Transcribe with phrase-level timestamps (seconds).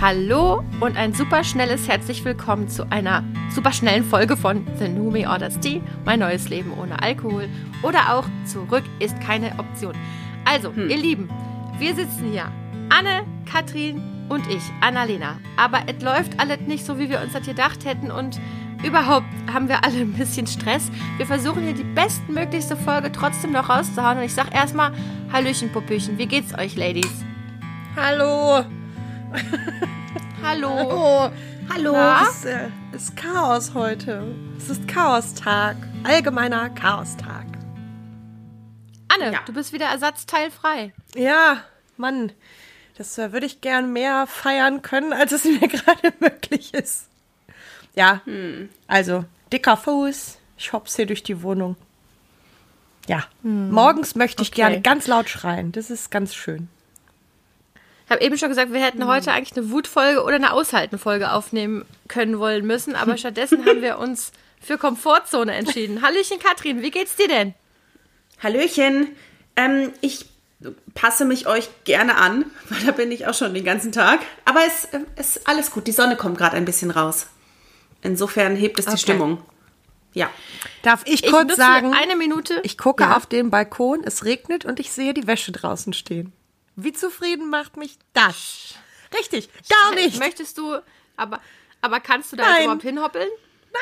[0.00, 5.10] Hallo und ein super schnelles herzlich willkommen zu einer super schnellen Folge von The New
[5.10, 7.50] Me Orders Tea, mein neues Leben ohne Alkohol
[7.82, 9.92] oder auch Zurück ist keine Option.
[10.46, 10.88] Also, hm.
[10.88, 11.28] ihr Lieben,
[11.78, 12.50] wir sitzen hier,
[12.88, 15.38] Anne, Katrin und ich, Annalena.
[15.58, 18.40] Aber es läuft alles nicht so, wie wir uns das gedacht hätten und
[18.82, 20.90] überhaupt haben wir alle ein bisschen Stress.
[21.18, 24.92] Wir versuchen hier die bestmöglichste Folge trotzdem noch rauszuhauen und ich sag erstmal
[25.30, 27.22] Hallöchen, Puppüchen, wie geht's euch, Ladies?
[27.96, 28.64] Hallo!
[30.42, 30.68] Hallo.
[30.70, 31.30] Hallo.
[31.68, 32.22] Hallo.
[32.22, 34.34] Es ist, äh, ist Chaos heute.
[34.56, 35.76] Es ist Chaostag.
[36.02, 37.46] Allgemeiner Chaostag.
[39.08, 39.40] Anne, ja.
[39.44, 40.92] du bist wieder ersatzteilfrei.
[41.14, 41.62] Ja,
[41.96, 42.32] Mann.
[42.96, 47.08] Das äh, würde ich gern mehr feiern können, als es mir gerade möglich ist.
[47.94, 48.70] Ja, hm.
[48.86, 50.38] also dicker Fuß.
[50.56, 51.76] Ich hops hier durch die Wohnung.
[53.06, 53.70] Ja, hm.
[53.70, 54.62] morgens möchte ich okay.
[54.62, 55.72] gerne ganz laut schreien.
[55.72, 56.68] Das ist ganz schön.
[58.10, 61.84] Ich habe eben schon gesagt, wir hätten heute eigentlich eine Wutfolge oder eine Aushaltenfolge aufnehmen
[62.08, 66.02] können wollen müssen, aber stattdessen haben wir uns für Komfortzone entschieden.
[66.02, 67.54] Hallöchen Katrin, wie geht's dir denn?
[68.42, 69.14] Hallöchen.
[69.54, 70.26] Ähm, ich
[70.92, 74.18] passe mich euch gerne an, weil da bin ich auch schon den ganzen Tag.
[74.44, 75.86] Aber es ist alles gut.
[75.86, 77.28] Die Sonne kommt gerade ein bisschen raus.
[78.02, 78.96] Insofern hebt es okay.
[78.96, 79.40] die Stimmung.
[80.14, 80.30] Ja.
[80.82, 81.94] Darf ich kurz ich sagen?
[81.94, 82.58] Eine Minute.
[82.64, 83.16] Ich gucke ja.
[83.16, 86.32] auf den Balkon, es regnet und ich sehe die Wäsche draußen stehen.
[86.82, 88.74] Wie zufrieden macht mich das?
[89.16, 90.18] Richtig, gar nicht.
[90.18, 90.78] Möchtest du,
[91.16, 91.40] aber,
[91.80, 92.62] aber kannst du da Nein.
[92.64, 93.28] überhaupt hinhoppeln?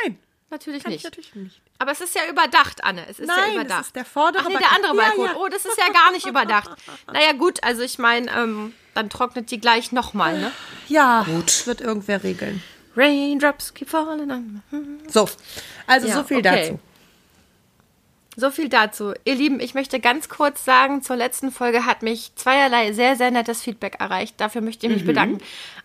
[0.03, 0.19] Nein.
[0.51, 1.05] Natürlich nicht.
[1.05, 1.61] natürlich nicht.
[1.79, 3.07] Aber es ist ja überdacht, Anne.
[3.09, 3.81] Es ist Nein, ja überdacht.
[3.81, 5.27] Das ist der vordere Ach nee, der andere Balkon.
[5.27, 5.39] Ja, ja.
[5.39, 6.71] Oh, das ist ja gar nicht überdacht.
[7.13, 10.53] Naja, gut, also ich meine, ähm, dann trocknet die gleich nochmal, ne?
[10.89, 11.67] Ja, gut.
[11.67, 12.63] wird irgendwer regeln.
[12.97, 14.63] Raindrops keep falling
[15.09, 15.29] So,
[15.87, 16.63] also ja, so viel okay.
[16.69, 16.81] dazu.
[18.41, 19.15] So viel dazu.
[19.25, 23.33] Ihr Lieben, ich möchte ganz kurz sagen, zur letzten Folge hat mich zweierlei sehr, sehr
[23.33, 24.41] nettes Feedback erreicht.
[24.41, 25.09] Dafür möchte ich mich mhm.
[25.09, 25.39] bedanken.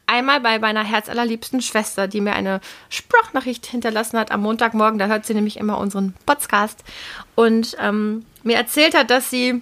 [0.05, 4.99] Einmal bei meiner herzallerliebsten Schwester, die mir eine Sprachnachricht hinterlassen hat am Montagmorgen.
[4.99, 6.83] Da hört sie nämlich immer unseren Podcast.
[7.33, 9.59] Und ähm, mir erzählt hat, dass sie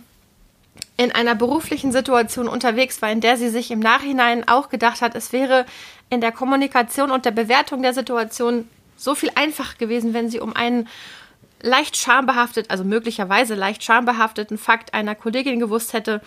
[0.97, 5.15] in einer beruflichen Situation unterwegs war, in der sie sich im Nachhinein auch gedacht hat,
[5.15, 5.65] es wäre
[6.09, 10.53] in der Kommunikation und der Bewertung der Situation so viel einfacher gewesen, wenn sie um
[10.53, 10.89] einen
[11.61, 16.21] leicht schambehaftet, also möglicherweise leicht schambehafteten Fakt einer Kollegin gewusst hätte.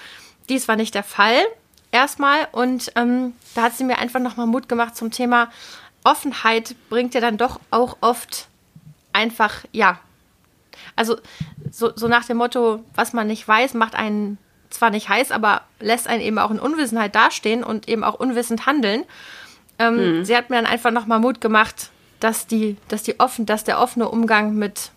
[0.48, 1.40] Dies war nicht der Fall.
[1.90, 2.48] Erstmal.
[2.52, 5.50] Und ähm, da hat sie mir einfach nochmal Mut gemacht zum Thema
[6.04, 8.48] Offenheit bringt ja dann doch auch oft
[9.12, 9.98] einfach, ja.
[10.96, 11.16] Also
[11.70, 15.62] so, so nach dem Motto, was man nicht weiß, macht einen zwar nicht heiß, aber
[15.80, 19.04] lässt einen eben auch in Unwissenheit dastehen und eben auch unwissend handeln.
[19.78, 20.24] Ähm, mhm.
[20.24, 21.90] Sie hat mir dann einfach nochmal Mut gemacht,
[22.20, 24.90] dass die, dass die offen, dass der offene Umgang mit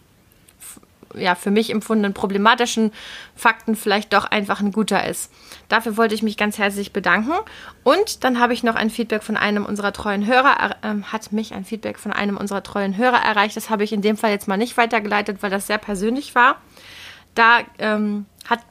[1.13, 2.91] ja, für mich empfundenen problematischen
[3.35, 5.31] Fakten vielleicht doch einfach ein guter ist.
[5.69, 7.33] Dafür wollte ich mich ganz herzlich bedanken.
[7.83, 11.53] Und dann habe ich noch ein Feedback von einem unserer treuen Hörer, äh, hat mich
[11.53, 13.57] ein Feedback von einem unserer treuen Hörer erreicht.
[13.57, 16.61] Das habe ich in dem Fall jetzt mal nicht weitergeleitet, weil das sehr persönlich war.
[17.35, 18.61] Da ähm, hat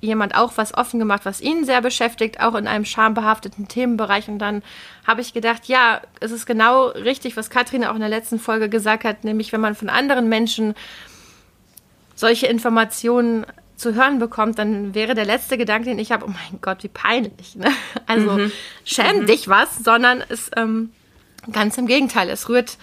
[0.00, 4.28] jemand auch was offen gemacht, was ihn sehr beschäftigt, auch in einem schambehafteten Themenbereich.
[4.28, 4.62] Und dann
[5.06, 8.68] habe ich gedacht, ja, es ist genau richtig, was Katrin auch in der letzten Folge
[8.68, 10.74] gesagt hat, nämlich wenn man von anderen Menschen
[12.16, 13.46] solche Informationen
[13.76, 16.88] zu hören bekommt, dann wäre der letzte Gedanke, den ich habe, oh mein Gott, wie
[16.88, 17.54] peinlich.
[17.54, 17.70] Ne?
[18.06, 18.52] Also mhm.
[18.84, 19.26] schäm mhm.
[19.26, 20.90] dich was, sondern es ähm,
[21.52, 22.30] ganz im Gegenteil.
[22.30, 22.78] Es rührt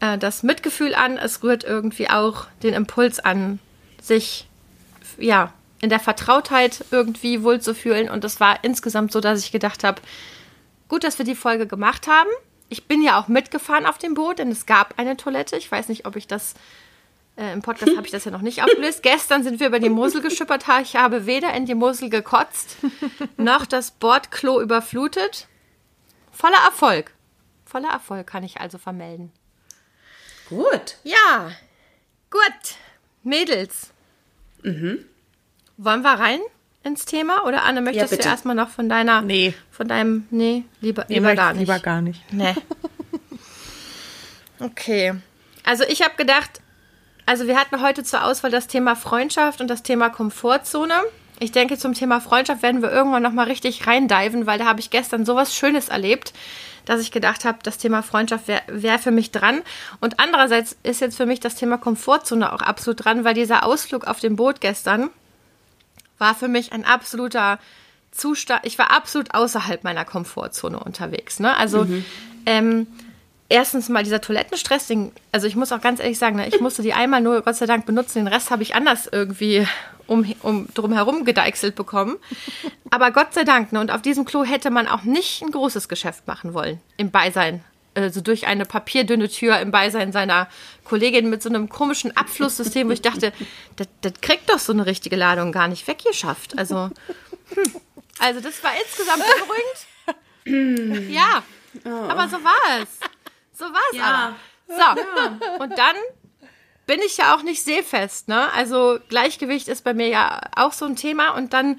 [0.00, 3.60] äh, das Mitgefühl an, es rührt irgendwie auch den Impuls an,
[4.00, 4.48] sich
[5.18, 8.08] ja in der Vertrautheit irgendwie wohlzufühlen.
[8.08, 10.00] Und es war insgesamt so, dass ich gedacht habe,
[10.88, 12.30] gut, dass wir die Folge gemacht haben.
[12.68, 15.56] Ich bin ja auch mitgefahren auf dem Boot, denn es gab eine Toilette.
[15.56, 16.54] Ich weiß nicht, ob ich das
[17.36, 19.02] äh, Im Podcast habe ich das ja noch nicht aufgelöst.
[19.02, 20.64] Gestern sind wir über die Mosel geschippert.
[20.82, 22.76] Ich habe weder in die Mosel gekotzt,
[23.36, 25.48] noch das Bordklo überflutet.
[26.30, 27.12] Voller Erfolg.
[27.64, 29.32] Voller Erfolg kann ich also vermelden.
[30.48, 30.98] Gut.
[31.04, 31.50] Ja,
[32.30, 32.76] gut.
[33.22, 33.92] Mädels.
[34.62, 35.04] Mhm.
[35.78, 36.40] Wollen wir rein
[36.82, 37.44] ins Thema?
[37.46, 39.22] Oder Anne, möchtest ja, du erstmal noch von deiner.
[39.22, 39.54] Nee.
[39.70, 40.26] Von deinem.
[40.30, 41.60] Nee, lieber, nee, lieber gar nicht.
[41.60, 42.20] Lieber gar nicht.
[42.32, 42.54] Nee.
[44.62, 45.14] Okay.
[45.64, 46.61] Also ich habe gedacht,
[47.26, 50.94] also wir hatten heute zur Auswahl das Thema Freundschaft und das Thema Komfortzone.
[51.38, 54.90] Ich denke, zum Thema Freundschaft werden wir irgendwann nochmal richtig reindiven, weil da habe ich
[54.90, 56.32] gestern sowas Schönes erlebt,
[56.84, 59.62] dass ich gedacht habe, das Thema Freundschaft wäre wär für mich dran.
[60.00, 64.04] Und andererseits ist jetzt für mich das Thema Komfortzone auch absolut dran, weil dieser Ausflug
[64.06, 65.10] auf dem Boot gestern
[66.18, 67.58] war für mich ein absoluter
[68.12, 68.60] Zustand.
[68.64, 71.40] Ich war absolut außerhalb meiner Komfortzone unterwegs.
[71.40, 71.56] Ne?
[71.56, 72.04] Also mhm.
[72.46, 72.86] ähm,
[73.52, 76.82] erstens mal dieser Toilettenstress, den, also ich muss auch ganz ehrlich sagen, ne, ich musste
[76.82, 79.66] die einmal nur Gott sei Dank benutzen, den Rest habe ich anders irgendwie
[80.06, 82.16] um, um drum herum gedeichselt bekommen.
[82.90, 85.88] Aber Gott sei Dank, ne, und auf diesem Klo hätte man auch nicht ein großes
[85.88, 86.80] Geschäft machen wollen.
[86.96, 87.62] Im Beisein.
[87.94, 90.48] Also durch eine papierdünne Tür im Beisein seiner
[90.84, 93.34] Kollegin mit so einem komischen Abflusssystem, wo ich dachte,
[93.76, 96.58] das, das kriegt doch so eine richtige Ladung gar nicht weggeschafft.
[96.58, 96.88] Also,
[97.54, 97.72] hm.
[98.18, 99.22] also das war insgesamt
[100.44, 101.10] beruhigend.
[101.10, 101.42] ja,
[101.84, 102.88] aber so war es.
[103.52, 104.04] So war es Ja.
[104.04, 104.34] aber.
[104.68, 105.96] So, und dann
[106.86, 108.50] bin ich ja auch nicht seefest, ne?
[108.52, 111.78] Also Gleichgewicht ist bei mir ja auch so ein Thema und dann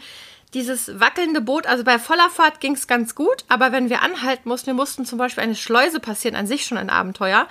[0.54, 4.48] dieses wackelnde Boot, also bei voller Fahrt ging es ganz gut, aber wenn wir anhalten
[4.48, 7.48] mussten, wir mussten zum Beispiel eine Schleuse passieren, an sich schon ein Abenteuer,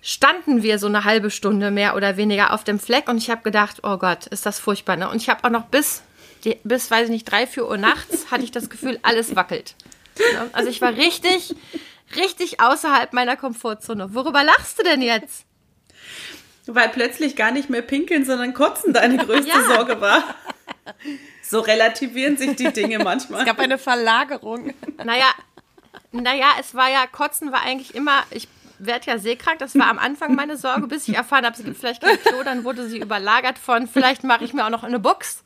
[0.00, 3.42] standen wir so eine halbe Stunde mehr oder weniger auf dem Fleck und ich habe
[3.42, 5.10] gedacht, oh Gott, ist das furchtbar, ne?
[5.10, 6.02] Und ich habe auch noch bis,
[6.44, 9.74] die, bis, weiß ich nicht, drei, vier Uhr nachts hatte ich das Gefühl, alles wackelt.
[10.18, 10.48] Ne?
[10.52, 11.54] Also ich war richtig,
[12.16, 14.14] richtig außerhalb meiner Komfortzone.
[14.14, 15.44] Worüber lachst du denn jetzt?
[16.66, 19.74] Weil plötzlich gar nicht mehr pinkeln, sondern kotzen deine größte Ja.
[19.74, 20.22] Sorge war.
[21.42, 23.40] So relativieren sich die Dinge manchmal.
[23.40, 24.74] Es gab eine Verlagerung.
[25.02, 25.26] Naja,
[26.12, 29.98] naja, es war ja, Kotzen war eigentlich immer, ich werde ja seekrank, das war am
[29.98, 32.98] Anfang meine Sorge, bis ich erfahren habe, es gibt vielleicht kein Klo, dann wurde sie
[32.98, 35.42] überlagert von, vielleicht mache ich mir auch noch eine Box.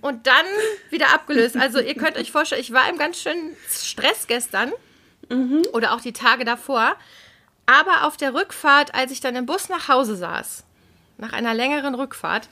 [0.00, 0.46] Und dann
[0.90, 1.56] wieder abgelöst.
[1.56, 4.72] Also ihr könnt euch vorstellen, ich war im ganz schönen Stress gestern
[5.72, 6.96] oder auch die Tage davor.
[7.66, 10.64] Aber auf der Rückfahrt, als ich dann im Bus nach Hause saß,
[11.16, 12.48] nach einer längeren Rückfahrt,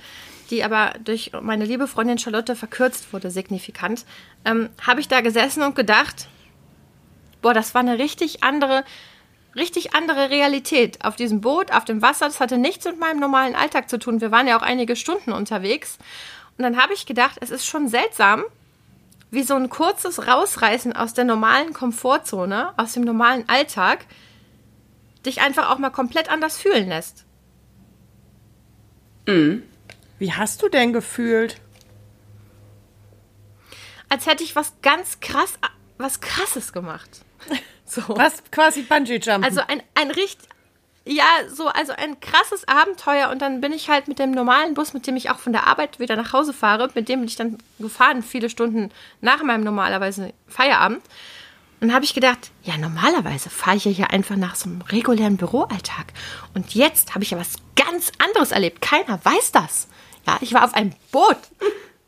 [0.51, 4.05] die aber durch meine liebe Freundin Charlotte verkürzt wurde, signifikant,
[4.45, 6.29] ähm, habe ich da gesessen und gedacht,
[7.41, 8.85] boah, das war eine richtig andere,
[9.55, 12.27] richtig andere Realität auf diesem Boot, auf dem Wasser.
[12.27, 14.21] Das hatte nichts mit meinem normalen Alltag zu tun.
[14.21, 15.99] Wir waren ja auch einige Stunden unterwegs.
[16.57, 18.45] Und dann habe ich gedacht, es ist schon seltsam,
[19.33, 24.05] wie so ein kurzes Rausreißen aus der normalen Komfortzone, aus dem normalen Alltag,
[25.25, 27.25] dich einfach auch mal komplett anders fühlen lässt.
[30.19, 31.61] Wie hast du denn gefühlt?
[34.11, 35.55] Als hätte ich was ganz krass,
[35.99, 37.11] was krasses gemacht.
[37.85, 38.01] So.
[38.09, 39.45] Was quasi Bungee Jumpen.
[39.45, 40.49] Also ein, ein richtig,
[41.05, 44.95] ja, so, also ein krasses Abenteuer und dann bin ich halt mit dem normalen Bus,
[44.95, 47.37] mit dem ich auch von der Arbeit wieder nach Hause fahre, mit dem bin ich
[47.37, 48.91] dann gefahren, viele Stunden
[49.21, 51.03] nach meinem normalerweise Feierabend.
[51.81, 54.83] Und dann habe ich gedacht, ja, normalerweise fahre ich ja hier einfach nach so einem
[54.83, 56.13] regulären Büroalltag.
[56.55, 58.81] Und jetzt habe ich ja was ganz anderes erlebt.
[58.81, 59.89] Keiner weiß das.
[60.25, 61.39] Ja, ich war auf einem Boot.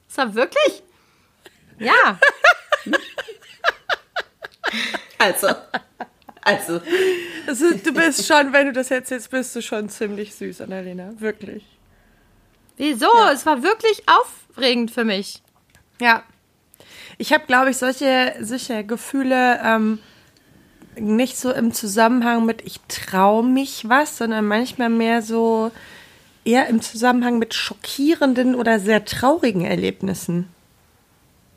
[0.06, 0.82] Das war wirklich?
[1.78, 2.18] Ja.
[5.18, 5.48] Also,
[6.44, 6.80] also,
[7.46, 11.12] Also, du bist schon, wenn du das erzählst, bist du schon ziemlich süß, Annalena.
[11.18, 11.64] Wirklich.
[12.76, 13.08] Wieso?
[13.32, 15.42] Es war wirklich aufregend für mich.
[16.00, 16.22] Ja.
[17.18, 19.98] Ich habe, glaube ich, solche, solche Gefühle ähm,
[20.96, 25.70] nicht so im Zusammenhang mit ich traue mich was, sondern manchmal mehr so
[26.44, 30.48] eher im Zusammenhang mit schockierenden oder sehr traurigen Erlebnissen.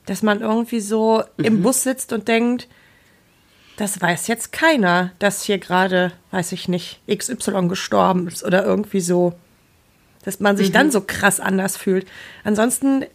[0.05, 2.67] Dass man irgendwie so im Bus sitzt und denkt,
[3.77, 9.01] das weiß jetzt keiner, dass hier gerade, weiß ich nicht, XY gestorben ist oder irgendwie
[9.01, 9.33] so.
[10.25, 12.05] Dass man sich dann so krass anders fühlt.
[12.43, 13.05] Ansonsten,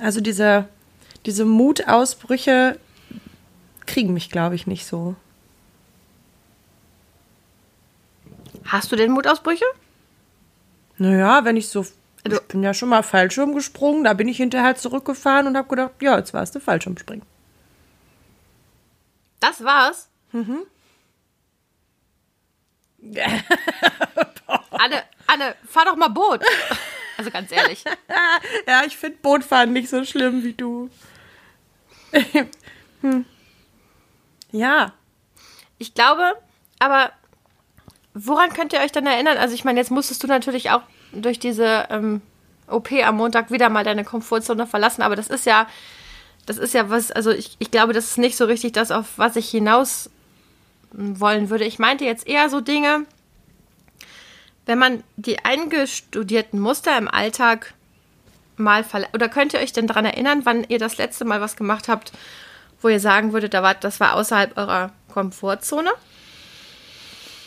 [0.00, 0.66] also diese,
[1.26, 2.78] diese Mutausbrüche
[3.86, 5.14] kriegen mich, glaube ich, nicht so.
[8.64, 9.64] Hast du denn Mutausbrüche?
[10.96, 11.80] Naja, wenn ich so.
[12.24, 15.68] Also- ich bin ja schon mal Fallschirm gesprungen, da bin ich hinterher zurückgefahren und habe
[15.68, 17.24] gedacht, ja, jetzt warst du Fallschirmspringen.
[19.40, 20.08] Das war's.
[24.70, 26.42] Anne, Anne, fahr doch mal Boot.
[27.16, 27.84] Also ganz ehrlich.
[28.66, 30.90] Ja, ich finde Bootfahren nicht so schlimm wie du.
[33.00, 33.24] hm.
[34.52, 34.92] Ja.
[35.78, 36.34] Ich glaube,
[36.78, 37.12] aber
[38.14, 39.38] woran könnt ihr euch dann erinnern?
[39.38, 42.20] Also ich meine, jetzt musstest du natürlich auch durch diese ähm,
[42.66, 45.66] OP am Montag wieder mal deine Komfortzone verlassen, aber das ist ja,
[46.48, 49.06] das ist ja was, also ich, ich glaube, das ist nicht so richtig das, auf
[49.16, 50.08] was ich hinaus
[50.92, 51.64] wollen würde.
[51.64, 53.04] Ich meinte jetzt eher so Dinge,
[54.64, 57.74] wenn man die eingestudierten Muster im Alltag
[58.56, 61.56] mal verla oder könnt ihr euch denn daran erinnern, wann ihr das letzte Mal was
[61.56, 62.12] gemacht habt,
[62.80, 65.90] wo ihr sagen würdet, da war, das war außerhalb eurer Komfortzone?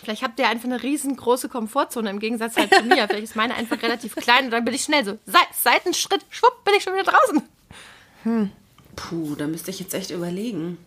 [0.04, 3.08] Vielleicht habt ihr einfach eine riesengroße Komfortzone im Gegensatz halt zu mir.
[3.08, 6.64] Vielleicht ist meine einfach relativ klein und dann bin ich schnell so Se Seitenschritt, schwupp,
[6.66, 8.52] bin ich schon wieder draußen.
[8.96, 10.78] Puh, da müsste ich jetzt echt überlegen.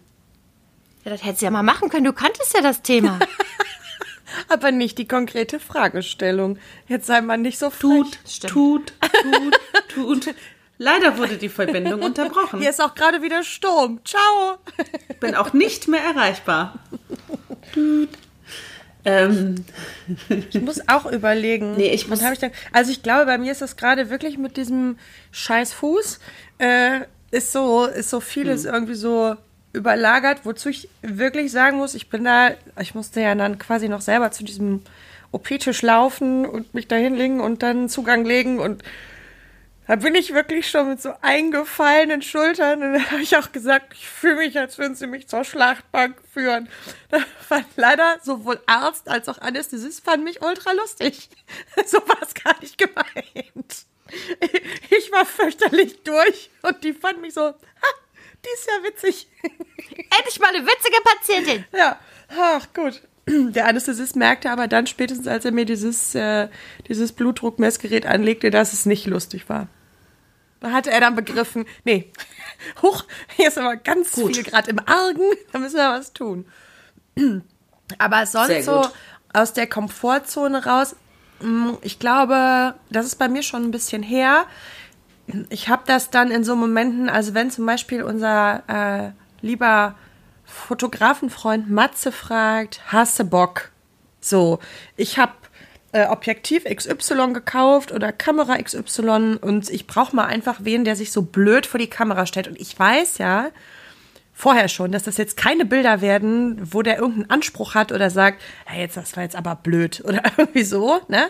[1.04, 2.04] Ja, das hättest du ja mal machen können.
[2.04, 3.18] Du kanntest ja das Thema.
[4.48, 6.58] Aber nicht die konkrete Fragestellung.
[6.88, 8.34] Jetzt sei mal nicht so Tut, frech.
[8.34, 8.52] Stimmt.
[8.52, 8.92] tut,
[9.22, 9.60] tut,
[9.94, 10.34] tut.
[10.78, 12.58] Leider wurde die Verbindung unterbrochen.
[12.58, 14.00] Hier ist auch gerade wieder Sturm.
[14.04, 14.58] Ciao.
[15.20, 16.80] Bin auch nicht mehr erreichbar.
[17.72, 18.08] Tut.
[19.04, 19.64] Ähm,
[20.28, 21.76] ich muss auch überlegen.
[21.76, 22.22] Nee, ich muss.
[22.22, 24.98] Ich dann, also ich glaube, bei mir ist das gerade wirklich mit diesem
[25.30, 26.20] scheiß Fuß,
[26.58, 27.00] äh,
[27.34, 28.74] ist so, ist so vieles hm.
[28.74, 29.36] irgendwie so
[29.72, 34.00] überlagert, wozu ich wirklich sagen muss, ich bin da, ich musste ja dann quasi noch
[34.00, 34.82] selber zu diesem
[35.32, 38.84] OP-Tisch laufen und mich da hinlegen und dann Zugang legen und
[39.86, 43.92] da bin ich wirklich schon mit so eingefallenen Schultern und da habe ich auch gesagt,
[43.94, 46.68] ich fühle mich, als würden sie mich zur Schlachtbank führen.
[47.10, 51.28] Da fand leider sowohl Arzt als auch Anästhesist fand mich ultra lustig.
[51.86, 53.86] So war es gar nicht gemeint.
[54.90, 57.54] Ich war fürchterlich durch und die fand mich so, ha,
[58.44, 59.28] die ist ja witzig.
[59.42, 61.64] Endlich mal eine witzige Patientin.
[61.72, 63.02] Ja, ach gut.
[63.26, 66.48] Der Anästhesist merkte aber dann spätestens, als er mir dieses, äh,
[66.88, 69.68] dieses Blutdruckmessgerät anlegte, dass es nicht lustig war.
[70.60, 72.10] Da hatte er dann begriffen, nee,
[72.82, 73.04] hoch,
[73.36, 74.34] hier ist aber ganz gut.
[74.34, 76.46] viel gerade im Argen, da müssen wir was tun.
[77.98, 78.88] Aber sonst so
[79.34, 80.96] aus der Komfortzone raus,
[81.82, 84.44] ich glaube, das ist bei mir schon ein bisschen her.
[85.48, 89.10] Ich habe das dann in so Momenten, also wenn zum Beispiel unser äh,
[89.40, 89.94] lieber
[90.44, 93.70] Fotografenfreund Matze fragt, hast du Bock?
[94.20, 94.58] So,
[94.96, 95.32] ich habe
[95.92, 101.12] äh, Objektiv XY gekauft oder Kamera XY und ich brauche mal einfach wen, der sich
[101.12, 102.48] so blöd vor die Kamera stellt.
[102.48, 103.48] Und ich weiß ja
[104.34, 108.42] vorher schon, dass das jetzt keine Bilder werden, wo der irgendeinen Anspruch hat oder sagt,
[108.66, 111.28] hey, jetzt das war jetzt aber blöd oder irgendwie so, ne?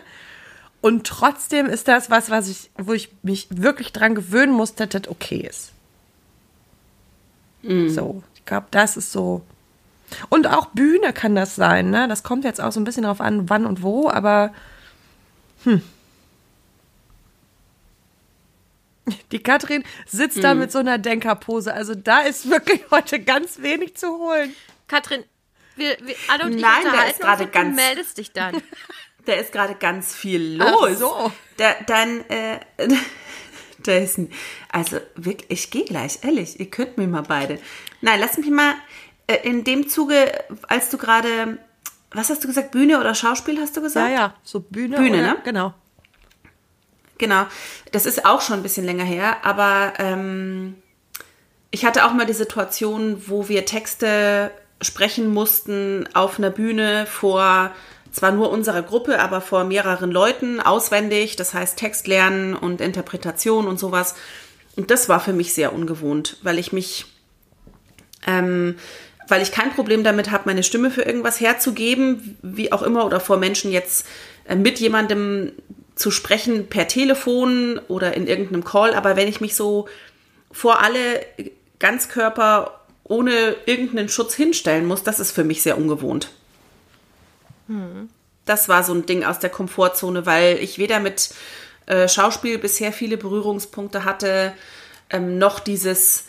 [0.80, 5.02] Und trotzdem ist das was, was ich, wo ich mich wirklich dran gewöhnen musste, dass
[5.02, 5.73] das okay ist.
[7.62, 7.88] Mm.
[7.88, 8.23] So.
[8.34, 9.42] Ich glaube, das ist so.
[10.28, 12.06] Und auch Bühne kann das sein, ne?
[12.08, 14.52] Das kommt jetzt auch so ein bisschen darauf an, wann und wo, aber
[15.64, 15.80] hm.
[19.32, 20.42] Die Katrin sitzt hm.
[20.42, 21.73] da mit so einer Denkerpose.
[21.73, 24.54] Also da ist wirklich heute ganz wenig zu holen.
[24.88, 25.25] Katrin,
[25.76, 27.76] wir, wir alle und Nein, der ist gerade ganz.
[27.76, 28.62] Du meldest dich dann.
[29.26, 30.68] Der ist gerade ganz viel los.
[30.68, 31.32] Ach so.
[31.56, 32.61] Da, dann, äh,
[33.82, 34.30] Jason,
[34.70, 37.58] also wirklich, ich gehe gleich, ehrlich, ihr könnt mir mal beide.
[38.02, 38.75] Nein, lass mich mal
[39.26, 40.30] äh, in dem Zuge,
[40.68, 41.58] als du gerade,
[42.11, 44.11] was hast du gesagt, Bühne oder Schauspiel hast du gesagt?
[44.11, 44.99] Ja, ja, so Bühne.
[44.99, 45.37] Bühne, oder, ne?
[45.42, 45.75] Genau.
[47.24, 47.46] Genau,
[47.90, 50.74] das ist auch schon ein bisschen länger her, aber ähm,
[51.70, 54.50] ich hatte auch mal die Situation, wo wir Texte
[54.82, 57.70] sprechen mussten auf einer Bühne vor
[58.12, 63.66] zwar nur unserer Gruppe, aber vor mehreren Leuten auswendig, das heißt Text lernen und Interpretation
[63.68, 64.16] und sowas.
[64.76, 67.06] Und das war für mich sehr ungewohnt, weil ich mich,
[68.26, 68.76] ähm,
[69.28, 73.18] weil ich kein Problem damit habe, meine Stimme für irgendwas herzugeben, wie auch immer, oder
[73.18, 74.06] vor Menschen jetzt
[74.46, 75.52] äh, mit jemandem
[75.94, 78.94] zu sprechen per Telefon oder in irgendeinem Call.
[78.94, 79.88] Aber wenn ich mich so
[80.50, 81.24] vor alle
[81.78, 86.30] Ganzkörper ohne irgendeinen Schutz hinstellen muss, das ist für mich sehr ungewohnt.
[88.44, 91.30] Das war so ein Ding aus der Komfortzone, weil ich weder mit
[91.86, 94.52] äh, Schauspiel bisher viele Berührungspunkte hatte,
[95.10, 96.24] ähm, noch dieses,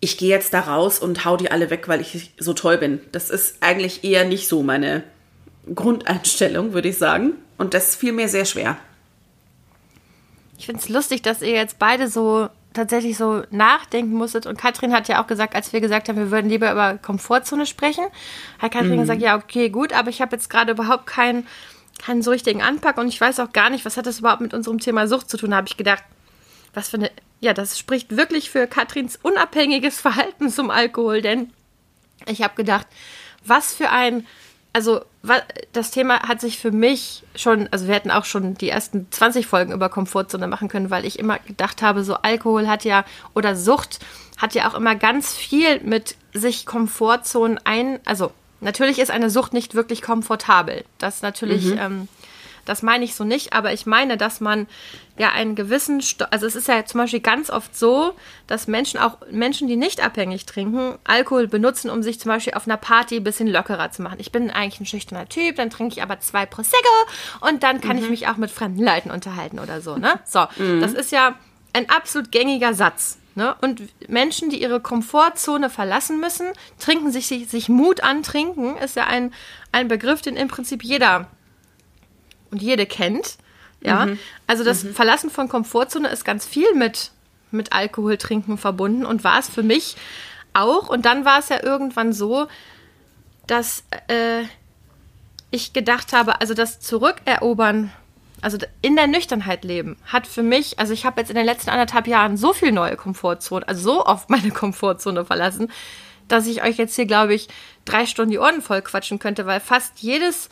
[0.00, 3.00] ich gehe jetzt da raus und hau die alle weg, weil ich so toll bin.
[3.12, 5.04] Das ist eigentlich eher nicht so meine
[5.74, 7.32] Grundeinstellung, würde ich sagen.
[7.60, 8.78] Und das fiel mir sehr schwer.
[10.56, 14.46] Ich finde es lustig, dass ihr jetzt beide so tatsächlich so nachdenken musstet.
[14.46, 17.66] Und Katrin hat ja auch gesagt, als wir gesagt haben, wir würden lieber über Komfortzone
[17.66, 18.06] sprechen,
[18.60, 19.00] hat Katrin mhm.
[19.00, 21.46] gesagt, ja, okay, gut, aber ich habe jetzt gerade überhaupt keinen,
[21.98, 24.54] keinen so richtigen Anpack und ich weiß auch gar nicht, was hat das überhaupt mit
[24.54, 26.02] unserem Thema Sucht zu tun, habe ich gedacht.
[26.72, 31.52] Was für eine, ja, das spricht wirklich für Katrins unabhängiges Verhalten zum Alkohol, denn
[32.24, 32.86] ich habe gedacht,
[33.44, 34.26] was für ein
[34.72, 35.00] also
[35.72, 39.46] das Thema hat sich für mich schon, also wir hätten auch schon die ersten 20
[39.46, 43.56] Folgen über Komfortzone machen können, weil ich immer gedacht habe, so Alkohol hat ja oder
[43.56, 43.98] Sucht
[44.38, 49.52] hat ja auch immer ganz viel mit sich Komfortzonen ein, also natürlich ist eine Sucht
[49.52, 50.84] nicht wirklich komfortabel.
[50.98, 51.78] Das natürlich mhm.
[51.78, 52.08] ähm,
[52.64, 54.66] das meine ich so nicht, aber ich meine, dass man
[55.18, 58.14] ja einen gewissen, Sto also es ist ja zum Beispiel ganz oft so,
[58.46, 62.66] dass Menschen, auch Menschen, die nicht abhängig trinken, Alkohol benutzen, um sich zum Beispiel auf
[62.66, 64.16] einer Party ein bisschen lockerer zu machen.
[64.18, 66.88] Ich bin eigentlich ein schüchterner Typ, dann trinke ich aber zwei Prosecco
[67.40, 68.04] und dann kann mhm.
[68.04, 70.18] ich mich auch mit fremden Leuten unterhalten oder so, ne?
[70.24, 70.80] So, mhm.
[70.80, 71.34] das ist ja
[71.72, 73.18] ein absolut gängiger Satz.
[73.34, 73.54] Ne?
[73.60, 76.48] Und Menschen, die ihre Komfortzone verlassen müssen,
[76.78, 79.32] trinken sich, sich Mut antrinken, ist ja ein,
[79.72, 81.28] ein Begriff, den im Prinzip jeder
[82.50, 83.36] und jede kennt.
[83.82, 84.18] Ja, mhm.
[84.46, 84.94] also das mhm.
[84.94, 87.12] Verlassen von Komfortzone ist ganz viel mit,
[87.50, 89.96] mit Alkohol trinken verbunden und war es für mich
[90.52, 90.88] auch.
[90.88, 92.46] Und dann war es ja irgendwann so,
[93.46, 94.42] dass äh,
[95.50, 97.92] ich gedacht habe, also das Zurückerobern,
[98.40, 101.70] also in der Nüchternheit leben, hat für mich, also ich habe jetzt in den letzten
[101.70, 105.70] anderthalb Jahren so viel neue Komfortzone, also so oft meine Komfortzone verlassen,
[106.28, 107.48] dass ich euch jetzt hier, glaube ich,
[107.84, 110.48] drei Stunden die Ohren voll quatschen könnte, weil fast jedes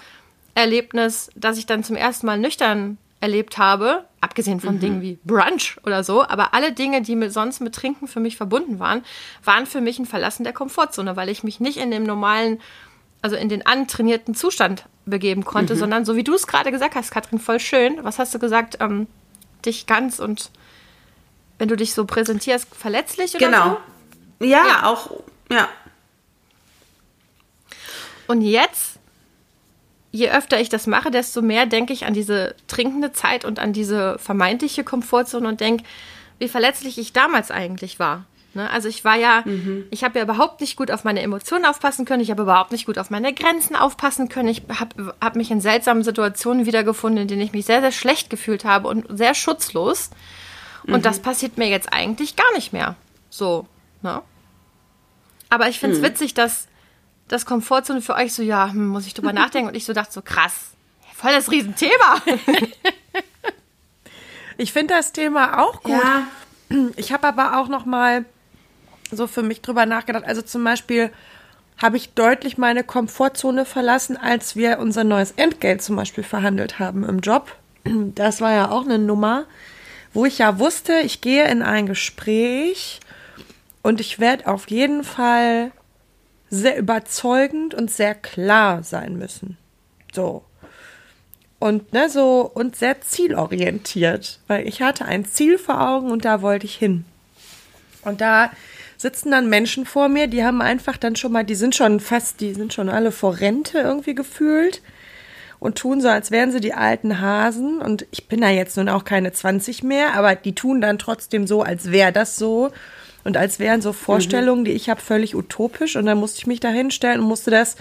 [0.59, 4.81] Erlebnis, das ich dann zum ersten Mal nüchtern erlebt habe, abgesehen von mhm.
[4.81, 8.37] Dingen wie Brunch oder so, aber alle Dinge, die mit, sonst mit Trinken für mich
[8.37, 9.05] verbunden waren,
[9.45, 12.61] waren für mich ein Verlassen der Komfortzone, weil ich mich nicht in dem normalen,
[13.23, 15.79] also in den antrainierten Zustand begeben konnte, mhm.
[15.79, 17.99] sondern so wie du es gerade gesagt hast, Katrin, voll schön.
[18.03, 18.79] Was hast du gesagt?
[18.81, 19.07] Ähm,
[19.65, 20.51] dich ganz und
[21.59, 23.79] wenn du dich so präsentierst, verletzlich oder genau.
[24.41, 24.47] so?
[24.47, 25.11] Ja, ja, auch,
[25.51, 25.69] ja.
[28.29, 28.98] Und jetzt
[30.11, 33.73] je öfter ich das mache, desto mehr denke ich an diese trinkende Zeit und an
[33.73, 35.85] diese vermeintliche Komfortzone und denke,
[36.39, 38.25] wie verletzlich ich damals eigentlich war.
[38.55, 38.71] Ne?
[38.71, 39.85] Also ich war ja, mhm.
[39.91, 42.87] ich habe ja überhaupt nicht gut auf meine Emotionen aufpassen können, ich habe überhaupt nicht
[42.87, 44.49] gut auf meine Grenzen aufpassen können.
[44.49, 48.31] Ich habe hab mich in seltsamen Situationen wiedergefunden, in denen ich mich sehr, sehr schlecht
[48.31, 50.11] gefühlt habe und sehr schutzlos.
[50.87, 51.03] Und mhm.
[51.03, 52.97] das passiert mir jetzt eigentlich gar nicht mehr.
[53.29, 53.67] So,
[54.03, 54.23] ne?
[55.51, 56.07] Aber ich finde es mhm.
[56.07, 56.69] witzig, dass
[57.29, 59.69] das Komfortzone für euch so, ja, hm, muss ich drüber nachdenken.
[59.69, 60.71] Und ich so dachte so, krass,
[61.15, 62.23] voll das Riesenthema.
[64.57, 65.93] ich finde das Thema auch gut.
[65.93, 66.27] Ja.
[66.97, 68.25] Ich habe aber auch noch mal
[69.11, 70.25] so für mich drüber nachgedacht.
[70.25, 71.11] Also zum Beispiel
[71.77, 77.05] habe ich deutlich meine Komfortzone verlassen, als wir unser neues Entgelt zum Beispiel verhandelt haben
[77.05, 77.55] im Job.
[77.85, 79.47] Das war ja auch eine Nummer,
[80.13, 83.01] wo ich ja wusste, ich gehe in ein Gespräch
[83.83, 85.71] und ich werde auf jeden Fall
[86.51, 89.57] sehr überzeugend und sehr klar sein müssen.
[90.13, 90.45] So.
[91.59, 96.41] Und ne, so und sehr zielorientiert, weil ich hatte ein Ziel vor Augen und da
[96.41, 97.05] wollte ich hin.
[98.03, 98.53] Und da
[98.97, 102.41] sitzen dann Menschen vor mir, die haben einfach dann schon mal, die sind schon fast,
[102.41, 104.83] die sind schon alle vor Rente irgendwie gefühlt
[105.61, 107.81] und tun so, als wären sie die alten Hasen.
[107.81, 111.47] Und ich bin da jetzt nun auch keine 20 mehr, aber die tun dann trotzdem
[111.47, 112.71] so, als wäre das so.
[113.25, 114.67] Und als wären so Vorstellungen, mhm.
[114.67, 115.97] die ich habe, völlig utopisch.
[115.97, 117.77] Und dann musste ich mich da hinstellen und musste das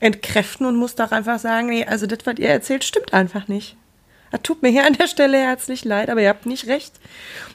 [0.00, 3.76] entkräften und musste auch einfach sagen, nee, also das, was ihr erzählt, stimmt einfach nicht.
[4.30, 6.94] Das tut mir hier an der Stelle herzlich leid, aber ihr habt nicht recht.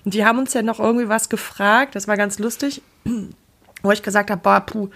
[0.04, 2.82] Und die haben uns ja noch irgendwie was gefragt, das war ganz lustig,
[3.82, 4.90] wo ich gesagt habe, boah, puh,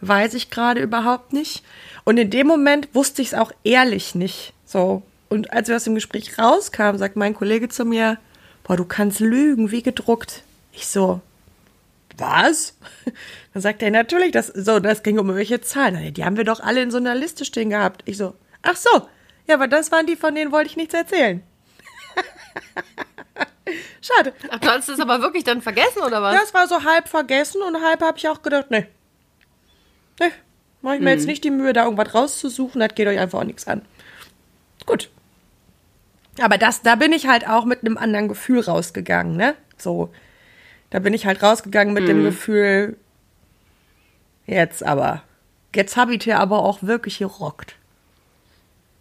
[0.00, 1.62] weiß ich gerade überhaupt nicht.
[2.04, 4.52] Und in dem Moment wusste ich es auch ehrlich nicht.
[4.64, 5.02] So.
[5.28, 8.18] Und als wir aus dem Gespräch rauskamen, sagt mein Kollege zu mir,
[8.64, 10.42] boah, du kannst lügen, wie gedruckt.
[10.72, 11.20] Ich so,
[12.18, 12.78] was?
[13.52, 16.14] Dann sagt er, natürlich, das, so, das ging um welche Zahlen.
[16.14, 18.02] Die haben wir doch alle in so einer Liste stehen gehabt.
[18.04, 19.08] Ich so, ach so,
[19.46, 21.42] ja, aber das waren die, von denen wollte ich nichts erzählen.
[24.00, 24.32] Schade.
[24.50, 26.40] Ach, du hast es aber wirklich dann vergessen, oder was?
[26.40, 28.86] Das war so halb vergessen und halb habe ich auch gedacht, nee.
[30.20, 30.30] Nee,
[30.82, 31.18] mach ich mir hm.
[31.18, 33.82] jetzt nicht die Mühe, da irgendwas rauszusuchen, das geht euch einfach auch nichts an.
[34.86, 35.10] Gut.
[36.40, 39.54] Aber das, da bin ich halt auch mit einem anderen Gefühl rausgegangen, ne?
[39.78, 40.12] So,
[40.96, 42.08] da bin ich halt rausgegangen mit mhm.
[42.08, 42.96] dem Gefühl,
[44.46, 45.22] jetzt aber,
[45.74, 47.74] jetzt habe ich hier aber auch wirklich gerockt.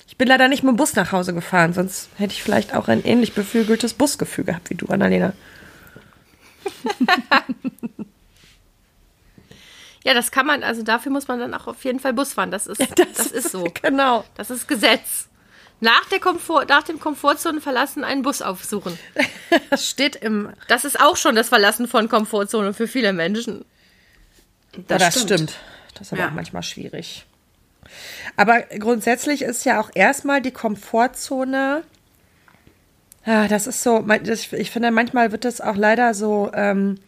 [0.06, 2.90] Ich bin leider nicht mit dem Bus nach Hause gefahren, sonst hätte ich vielleicht auch
[2.90, 5.32] ein ähnlich beflügeltes Busgefühl gehabt wie du, Annalena.
[10.04, 12.52] ja, das kann man, also dafür muss man dann auch auf jeden Fall Bus fahren.
[12.52, 13.72] Das ist, das, das ist so.
[13.82, 14.26] Genau.
[14.36, 15.30] Das ist Gesetz
[15.86, 19.00] nach, der Komfort, nach dem Komfortzone verlassen einen Bus aufsuchen.
[19.70, 20.52] Das steht im.
[20.68, 23.64] Das ist auch schon das Verlassen von Komfortzone für viele Menschen.
[24.88, 25.28] Das, ja, das stimmt.
[25.28, 25.54] stimmt.
[25.94, 26.28] Das ist aber ja.
[26.28, 27.26] auch manchmal schwierig.
[28.36, 31.84] Aber grundsätzlich ist ja auch erstmal die Komfortzone.
[33.26, 34.06] Ja, das ist so,
[34.52, 37.00] ich finde, manchmal wird das auch leider so ähm,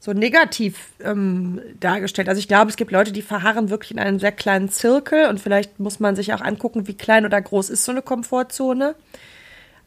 [0.00, 2.28] so negativ ähm, dargestellt.
[2.28, 5.40] Also ich glaube, es gibt Leute, die verharren wirklich in einem sehr kleinen Zirkel und
[5.40, 8.94] vielleicht muss man sich auch angucken, wie klein oder groß ist so eine Komfortzone.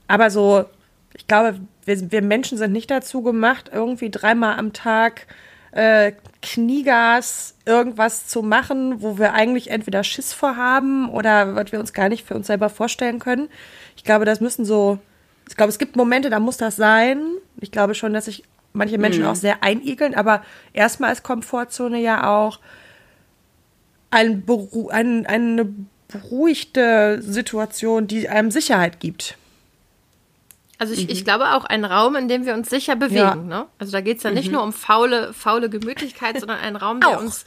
[0.08, 0.66] Aber so,
[1.14, 5.28] ich glaube, wir, wir Menschen sind nicht dazu gemacht, irgendwie dreimal am Tag
[5.72, 11.94] äh, Kniegas irgendwas zu machen, wo wir eigentlich entweder Schiss vorhaben oder was wir uns
[11.94, 13.48] gar nicht für uns selber vorstellen können.
[13.96, 15.00] Ich glaube, das müssen so,
[15.48, 17.22] ich glaube, es gibt Momente, da muss das sein.
[17.62, 19.30] Ich glaube schon, dass ich manche Menschen mhm.
[19.30, 22.60] auch sehr einigeln, aber erstmal ist Komfortzone ja auch
[24.10, 25.74] ein Beru ein, eine
[26.08, 29.38] beruhigte Situation, die einem Sicherheit gibt.
[30.82, 31.12] Also ich, mhm.
[31.12, 33.20] ich glaube auch ein Raum, in dem wir uns sicher bewegen.
[33.20, 33.36] Ja.
[33.36, 33.68] Ne?
[33.78, 34.54] Also da geht es ja nicht mhm.
[34.54, 37.46] nur um faule, faule Gemütlichkeit, sondern ein Raum, der uns,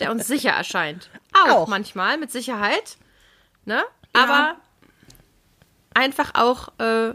[0.00, 1.08] der uns sicher erscheint.
[1.32, 2.96] Auch, auch, manchmal, mit Sicherheit.
[3.64, 3.82] Ne?
[4.12, 4.56] Aber ja.
[5.94, 7.14] einfach auch äh,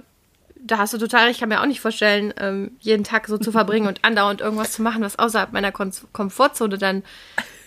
[0.72, 3.38] da hast du total recht, ich kann mir auch nicht vorstellen, ähm, jeden Tag so
[3.38, 7.04] zu verbringen und andauernd irgendwas zu machen, was außerhalb meiner Kom Komfortzone dann,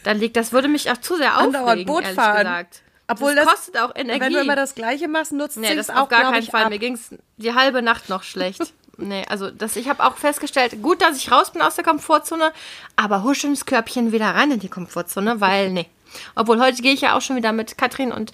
[0.05, 0.37] dann liegt.
[0.37, 2.39] Das würde mich auch zu sehr aufregen, andauernd Boot ehrlich fahren.
[2.39, 2.83] gesagt.
[3.09, 4.21] Obwohl das, das, kostet auch Energie.
[4.21, 6.65] Wenn du immer das Gleiche machst, nutzt nee, das auf gar keinen Fall.
[6.65, 6.71] Ab.
[6.71, 8.73] Mir ging es die halbe Nacht noch schlecht.
[8.97, 12.53] nee, also das, ich habe auch festgestellt, gut, dass ich raus bin aus der Komfortzone,
[12.97, 15.87] aber husch ins Körbchen wieder rein in die Komfortzone, weil, nee.
[16.35, 18.33] Obwohl, heute gehe ich ja auch schon wieder mit Katrin und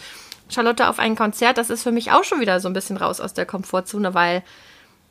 [0.48, 1.58] Charlotte auf ein Konzert.
[1.58, 4.42] Das ist für mich auch schon wieder so ein bisschen raus aus der Komfortzone, weil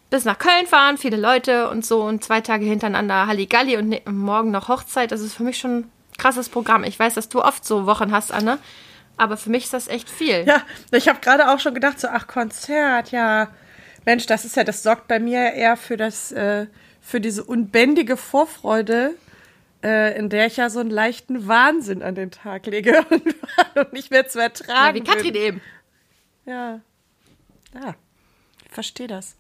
[0.09, 4.01] bis nach Köln fahren, viele Leute und so und zwei Tage hintereinander Halligalli und ne,
[4.05, 5.11] morgen noch Hochzeit.
[5.11, 6.83] Das ist für mich schon ein krasses Programm.
[6.83, 8.59] Ich weiß, dass du oft so Wochen hast, Anne.
[9.17, 10.45] Aber für mich ist das echt viel.
[10.45, 13.49] Ja, ich habe gerade auch schon gedacht, so, ach, Konzert, ja.
[14.05, 16.67] Mensch, das ist ja, das sorgt bei mir eher für das, äh,
[17.01, 19.15] für diese unbändige Vorfreude,
[19.87, 23.05] äh, in der ich ja so einen leichten Wahnsinn an den Tag lege
[23.75, 24.97] und nicht mehr zu ertragen.
[24.97, 25.41] Ja, wie Katrin bin.
[25.41, 25.61] eben.
[26.45, 26.81] Ja.
[27.73, 27.95] Ja,
[28.65, 29.35] ich verstehe das.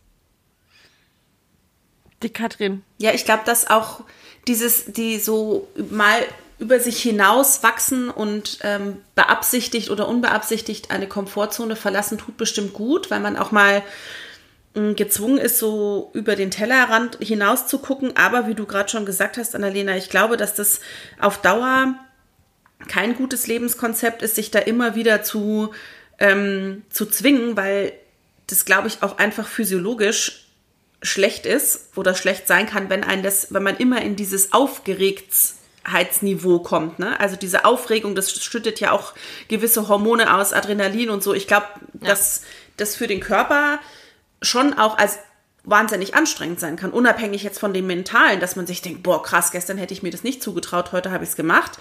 [2.23, 2.83] Die Katrin.
[2.97, 4.05] Ja, ich glaube, dass auch
[4.47, 6.23] dieses, die so mal
[6.59, 13.11] über sich hinaus wachsen und ähm, beabsichtigt oder unbeabsichtigt eine Komfortzone verlassen, tut bestimmt gut,
[13.11, 13.83] weil man auch mal
[14.73, 18.15] gezwungen ist, so über den Tellerrand hinaus zu gucken.
[18.15, 20.79] Aber wie du gerade schon gesagt hast, Annalena, ich glaube, dass das
[21.19, 21.95] auf Dauer
[22.87, 25.71] kein gutes Lebenskonzept ist, sich da immer wieder zu,
[26.19, 27.91] ähm, zu zwingen, weil
[28.45, 30.43] das, glaube ich, auch einfach physiologisch
[31.01, 36.59] schlecht ist oder schlecht sein kann, wenn ein das, wenn man immer in dieses Aufgeregtheitsniveau
[36.59, 36.99] kommt.
[36.99, 37.19] Ne?
[37.19, 39.13] Also diese Aufregung, das schüttet ja auch
[39.47, 41.33] gewisse Hormone aus, Adrenalin und so.
[41.33, 41.65] Ich glaube,
[42.01, 42.09] Ja.
[42.09, 42.41] dass
[42.77, 43.79] das für den Körper
[44.41, 45.19] schon auch als
[45.63, 49.51] wahnsinnig anstrengend sein kann, unabhängig jetzt von dem Mentalen, dass man sich denkt, boah, krass,
[49.51, 51.77] gestern hätte ich mir das nicht zugetraut, heute habe ich es gemacht.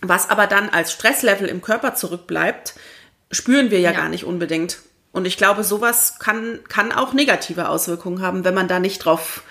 [0.00, 2.74] Was aber dann als Stresslevel im Körper zurückbleibt,
[3.30, 4.00] spüren wir ja, Ja.
[4.00, 4.78] gar nicht unbedingt.
[5.12, 9.42] Und ich glaube, sowas kann, kann auch negative Auswirkungen haben, wenn man da nicht drauf,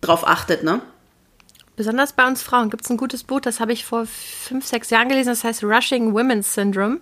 [0.00, 0.80] drauf achtet, ne?
[1.76, 4.90] Besonders bei uns Frauen gibt es ein gutes Buch, das habe ich vor fünf, sechs
[4.90, 7.00] Jahren gelesen, das heißt Rushing Women's Syndrome.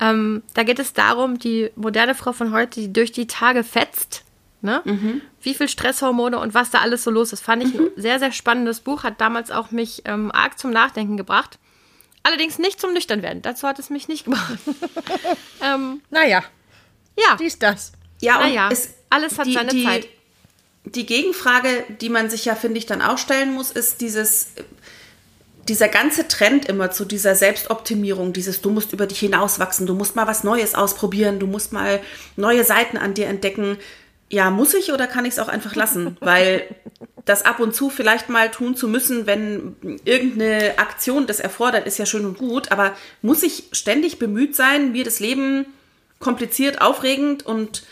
[0.00, 4.24] Ähm, da geht es darum, die moderne Frau von heute, die durch die Tage fetzt,
[4.62, 4.82] ne?
[5.42, 7.42] wie viel Stresshormone und was da alles so los ist.
[7.42, 11.16] Fand ich ein sehr, sehr spannendes Buch, hat damals auch mich ähm, arg zum Nachdenken
[11.16, 11.58] gebracht.
[12.22, 14.58] Allerdings nicht zum Nüchternwerden, dazu hat es mich nicht gebracht.
[15.62, 16.42] ähm, Naja,
[17.16, 17.92] ja, dies, das.
[18.20, 20.08] Ja, und Naja, es, alles hat seine Zeit.
[20.84, 24.52] Die Gegenfrage, die man sich ja, finde ich, dann auch stellen muss, ist dieses,
[25.68, 30.16] dieser ganze Trend immer zu dieser Selbstoptimierung, dieses, du musst über dich hinauswachsen, du musst
[30.16, 32.00] mal was Neues ausprobieren, du musst mal
[32.36, 33.78] neue Seiten an dir entdecken.
[34.28, 36.16] Ja, muss ich oder kann ich es auch einfach lassen?
[36.20, 36.64] Weil
[37.24, 41.98] das ab und zu vielleicht mal tun zu müssen, wenn irgendeine Aktion das erfordert, ist
[41.98, 45.66] ja schön und gut, aber muss ich ständig bemüht sein, mir das Leben
[46.18, 47.84] kompliziert, aufregend und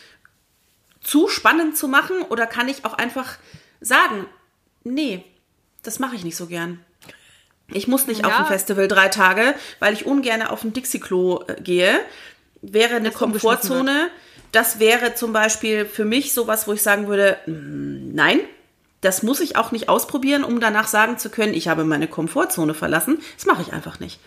[1.01, 3.39] zu spannend zu machen oder kann ich auch einfach
[3.81, 4.27] sagen,
[4.85, 5.25] nee,
[5.83, 6.85] das mache ich nicht so gern.
[7.73, 8.39] Ich muss nicht auf Ja.
[8.41, 12.01] ein Festival drei Tage, weil ich ungern auf ein Dixie-Klo äh, gehe.
[12.63, 14.09] Wäre eine Das Komfortzone.
[14.53, 18.41] Das wäre zum Beispiel für mich sowas, wo ich sagen würde, mm, nein,
[19.03, 22.73] das muss ich auch nicht ausprobieren, um danach sagen zu können, ich habe meine Komfortzone
[22.75, 23.19] verlassen.
[23.37, 24.19] Das mache ich einfach nicht.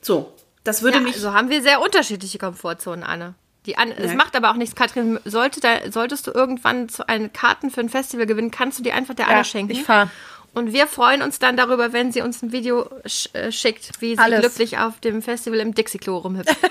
[0.00, 0.32] So,
[0.64, 3.34] das würde ja, mich also haben wir sehr unterschiedliche Komfortzonen, Anne.
[3.66, 5.18] Die Anne Es macht aber auch nichts, Katrin.
[5.24, 8.92] Sollte da, solltest du irgendwann zu einen Karten für ein Festival gewinnen, kannst du die
[8.92, 9.72] einfach der Anne Ja, schenken.
[9.72, 10.08] ich fahr.
[10.56, 14.14] Und wir freuen uns dann darüber, wenn sie uns ein Video sch äh, schickt, wie
[14.14, 14.40] sie Alles.
[14.40, 16.56] glücklich auf dem Festival im Dixie-Klo rumhüpft.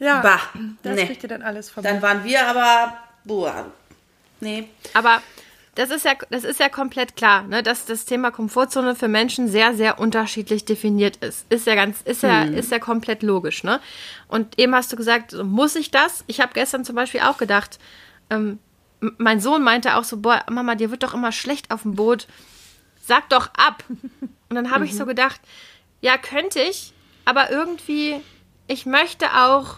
[0.00, 0.40] Ja, Bah,
[0.82, 1.06] das nee.
[1.06, 3.66] kriegt ihr dann alles von Dann waren wir aber, boah,
[4.40, 4.66] nee.
[4.94, 5.20] Aber
[5.74, 9.46] das ist ja, das ist ja komplett klar, ne, dass das Thema Komfortzone für Menschen
[9.46, 11.44] sehr, sehr unterschiedlich definiert ist.
[11.50, 13.78] Ist ja ganz, ist ja, ist ja komplett logisch, ne?
[14.26, 16.24] Und eben hast du gesagt, so, muss ich das?
[16.26, 17.78] Ich habe gestern zum Beispiel auch gedacht,
[18.30, 18.58] ähm,
[19.18, 22.26] mein Sohn meinte auch so, boah, Mama, dir wird doch immer schlecht auf dem Boot.
[23.02, 23.84] Sag doch ab.
[24.48, 25.40] Und dann habe ich so gedacht,
[26.00, 26.92] ja, könnte ich,
[27.24, 28.20] aber irgendwie,
[28.66, 29.76] ich möchte auch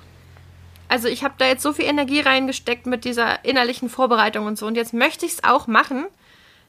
[0.93, 4.67] also ich habe da jetzt so viel Energie reingesteckt mit dieser innerlichen Vorbereitung und so
[4.67, 6.05] und jetzt möchte ich es auch machen.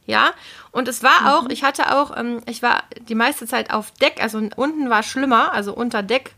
[0.06, 0.32] Ja,
[0.72, 4.24] und es war auch, ich hatte auch, ähm, ich war die meiste Zeit auf Deck,
[4.24, 6.36] also unten war schlimmer, also unter Deck.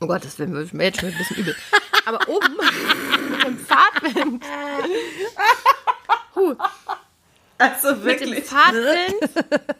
[0.00, 1.54] Oh Gott, das wird mir jetzt schon ein bisschen übel.
[2.08, 2.56] Aber oben
[3.30, 4.44] mit dem Fahrtwind.
[6.34, 6.54] Huh,
[7.58, 9.14] Also mit dem Fahrtwind.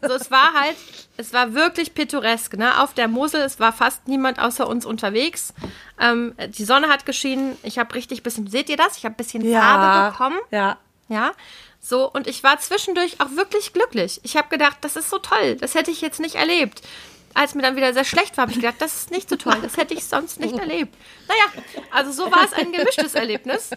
[0.03, 0.77] So, es war halt,
[1.17, 2.83] es war wirklich pittoresk, ne?
[2.83, 5.55] Auf der Mosel, es war fast niemand außer uns unterwegs.
[5.99, 7.57] Ähm, die Sonne hat geschienen.
[7.63, 8.97] Ich habe richtig bisschen, seht ihr das?
[8.99, 10.39] Ich habe bisschen Farbe bekommen.
[10.51, 10.77] Ja.
[11.09, 11.33] Ja.
[11.81, 14.21] So, und ich war zwischendurch auch wirklich glücklich.
[14.25, 15.55] Ich habe gedacht, das ist so toll.
[15.57, 16.83] Das hätte ich jetzt nicht erlebt.
[17.35, 19.57] Als mir dann wieder sehr schlecht war, habe ich gedacht, das ist nicht so toll.
[19.63, 20.95] Das hätte ich sonst nicht erlebt.
[21.29, 23.71] Naja, also so war es ein gemischtes Erlebnis.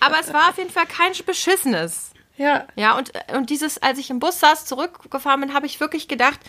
[0.00, 2.10] Aber es war auf jeden Fall kein beschissenes.
[2.36, 2.66] Ja.
[2.76, 6.40] Ja, und, und dieses, als ich im Bus saß, zurückgefahren bin, habe ich wirklich gedacht,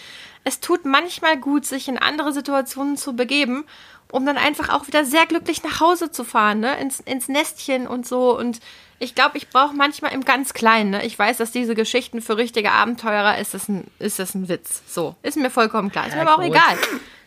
[0.43, 3.65] es tut manchmal gut, sich in andere Situationen zu begeben,
[4.11, 6.77] um dann einfach auch wieder sehr glücklich nach Hause zu fahren, ne?
[6.79, 8.37] Ins, ins Nestchen und so.
[8.37, 8.59] Und
[8.99, 11.05] ich glaube, ich brauche manchmal im ganz Kleinen, ne?
[11.05, 14.83] Ich weiß, dass diese Geschichten für richtige Abenteurer ist das ein, ist das ein Witz.
[14.87, 15.15] So.
[15.23, 16.07] Ist mir vollkommen klar.
[16.07, 16.77] Ist mir aber auch egal.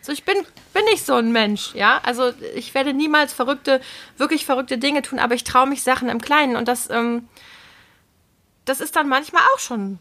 [0.01, 0.35] So, ich bin,
[0.73, 2.01] bin nicht so ein Mensch, ja.
[2.03, 3.81] Also ich werde niemals verrückte,
[4.17, 7.27] wirklich verrückte Dinge tun, aber ich traue mich Sachen im Kleinen und das, ähm,
[8.65, 9.99] das ist dann manchmal auch schon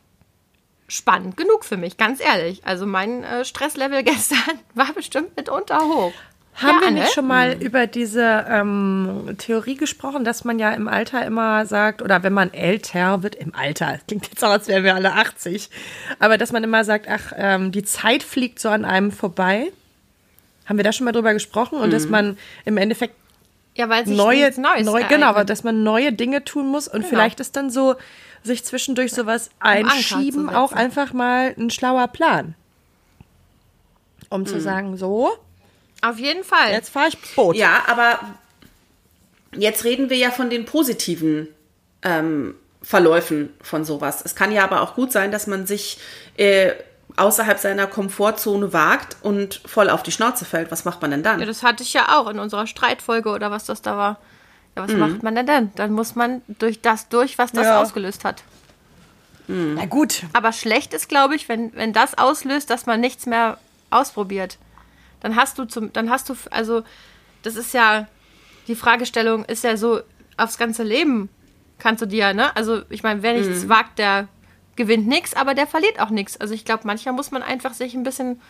[0.88, 2.64] spannend genug für mich, ganz ehrlich.
[2.64, 6.12] Also mein äh, Stresslevel gestern war bestimmt mitunter hoch.
[6.54, 10.88] Haben Ja, wir nicht schon mal über diese ähm, Theorie gesprochen, dass man ja im
[10.88, 14.66] Alter immer sagt, oder wenn man älter wird, im Alter, das klingt jetzt auch, als
[14.66, 15.70] wären wir alle 80,
[16.18, 19.72] aber dass man immer sagt, ach, ähm, die Zeit fliegt so an einem vorbei.
[20.66, 21.78] Haben wir da schon mal drüber gesprochen?
[21.78, 23.14] Und dass man im Endeffekt
[23.80, 26.86] Ja, weil sich neue, nichts Neues neu, genau, aber dass man neue Dinge tun muss
[26.86, 27.96] und vielleicht ist dann so,
[28.42, 32.54] sich zwischendurch sowas einschieben, auch einfach mal ein schlauer Plan.
[34.28, 35.30] Um zu sagen, so,
[36.02, 36.72] Auf jeden Fall.
[36.72, 37.56] jetzt fahre ich Boot.
[37.56, 38.20] Ja, aber
[39.56, 41.48] jetzt reden wir ja von den positiven
[42.02, 44.20] ähm, Verläufen von sowas.
[44.22, 45.98] Es kann ja aber auch gut sein, dass man sich
[46.36, 46.72] äh,
[47.16, 50.70] außerhalb seiner Komfortzone wagt und voll auf die Schnauze fällt.
[50.70, 51.40] Was macht man denn dann?
[51.40, 54.18] Ja, das hatte ich ja auch in unserer Streitfolge oder was das da war.
[54.76, 54.88] Ja, Mhm.
[54.88, 55.72] was macht man denn dann?
[55.76, 57.80] Dann muss man durch das durch, was das Ja.
[57.80, 58.42] ausgelöst hat.
[59.48, 63.58] Na gut, Aber schlecht ist, glaube ich, wenn, wenn das auslöst, dass man nichts mehr
[63.90, 64.58] ausprobiert.
[65.20, 66.82] Dann hast du zum, dann hast du, also,
[67.42, 68.06] das ist ja,
[68.68, 70.02] die Fragestellung ist ja so,
[70.36, 71.28] aufs ganze Leben
[71.78, 72.54] kannst du dir, ne?
[72.56, 74.28] Also, ich meine, wer nichts wagt, der
[74.80, 76.40] gewinnt nichts, aber der verliert auch nichts.
[76.40, 78.40] Also, ich glaube, manchmal muss man einfach sich ein bisschen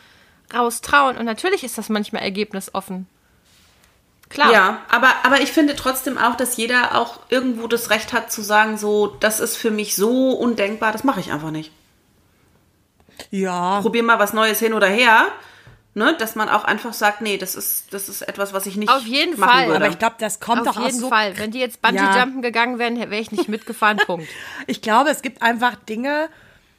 [0.54, 1.18] raustrauen.
[1.18, 3.08] Und natürlich ist das manchmal ergebnisoffen.
[4.28, 4.52] Klar.
[4.52, 8.42] Ja, aber, aber ich finde trotzdem auch, dass jeder auch irgendwo das Recht hat zu
[8.42, 11.72] sagen, so, das ist für mich so undenkbar, das mache ich einfach nicht.
[13.30, 13.80] ja.
[13.80, 15.26] Probier mal was Neues hin oder her.
[15.92, 18.88] Ne, dass man auch einfach sagt, nee, das ist, das ist etwas, was ich nicht
[18.88, 19.66] Auf jeden machen Fall.
[19.66, 19.76] würde.
[19.84, 21.08] Aber ich glaube, das kommt Auf doch jeden aus so.
[21.08, 21.36] Fall.
[21.36, 23.96] Wenn die jetzt Bungee-Jumpen gegangen wären, wäre ich nicht mitgefahren.
[24.06, 24.28] Punkt.
[24.68, 26.28] Ich glaube, es gibt einfach Dinge.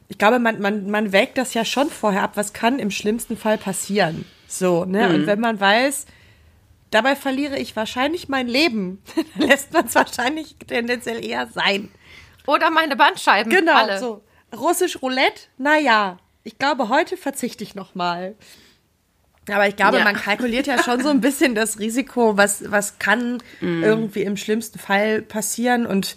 [0.08, 3.36] Ich glaube, man, man, man wägt das ja schon vorher ab, was kann im schlimmsten
[3.36, 4.24] Fall passieren.
[4.48, 5.10] So, ne?
[5.10, 5.16] Mhm.
[5.16, 6.06] Und wenn man weiß,
[6.90, 9.04] dabei verliere ich wahrscheinlich mein Leben,
[9.36, 11.92] dann lässt man es wahrscheinlich tendenziell eher sein.
[12.48, 13.52] Oder meine Bandscheiben.
[13.52, 14.00] Genau, alle.
[14.00, 14.24] so.
[14.56, 18.36] Russisch Roulette, naja, ich glaube, heute verzichte ich noch mal.
[19.54, 20.04] Aber ich glaube, Ja.
[20.04, 24.80] man kalkuliert ja schon so ein bisschen das Risiko, was, was kann irgendwie im schlimmsten
[24.80, 25.86] Fall passieren.
[25.86, 26.16] Und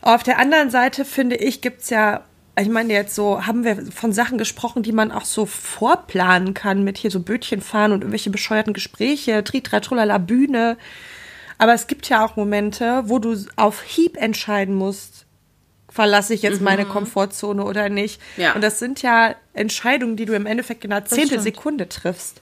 [0.00, 2.22] auf der anderen Seite, finde ich, gibt's ja,
[2.58, 6.84] ich meine jetzt so, haben wir von Sachen gesprochen, die man auch so vorplanen kann,
[6.84, 10.76] mit hier so Bötchen fahren und irgendwelche bescheuerten Gespräche, Tritra, Trullala, Bühne.
[11.58, 15.26] Aber es gibt ja auch Momente, wo du auf Hieb entscheiden musst,
[15.92, 18.20] verlasse ich jetzt meine Komfortzone oder nicht.
[18.36, 18.54] Ja.
[18.54, 21.04] Und das sind ja Entscheidungen, die du im Endeffekt in einer.
[21.04, 22.40] Zehntelsekunde triffst.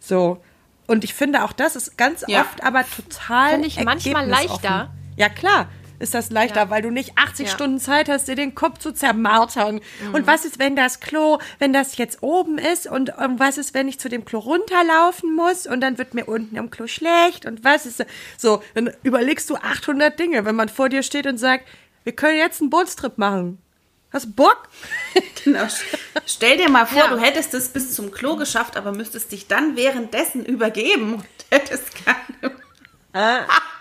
[0.00, 0.42] So.
[0.86, 2.40] Und ich finde auch das ist ganz Ja.
[2.40, 3.52] oft aber total.
[3.52, 4.90] Finde ich manchmal leichter.
[5.16, 5.68] Ja, klar.
[6.00, 6.70] Ist das leichter, Ja.
[6.70, 7.52] weil du nicht 80 Ja.
[7.52, 9.82] Stunden Zeit hast, dir den Kopf zu zermartern.
[10.08, 10.14] Mhm.
[10.14, 13.74] Und was ist, wenn das Klo, wenn das jetzt oben ist und ähm, was ist,
[13.74, 17.44] wenn ich zu dem Klo runterlaufen muss und dann wird mir unten im Klo schlecht
[17.44, 18.02] und was ist
[18.38, 21.68] so, dann überlegst du 800 Dinge, wenn man vor dir steht und sagt,
[22.04, 23.60] wir können jetzt einen Bootstrip machen.
[24.12, 24.68] Hast du Bock?
[25.44, 25.66] Genau.
[26.26, 27.08] Stell dir mal vor, Ja.
[27.08, 31.88] du hättest es bis zum Klo geschafft, aber müsstest dich dann währenddessen übergeben und hättest
[32.04, 32.52] keine.